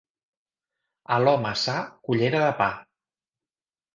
A 1.15 1.19
l'home 1.25 1.51
sa, 1.65 1.75
cullera 2.09 2.41
de 2.47 2.49
pa. 2.63 2.71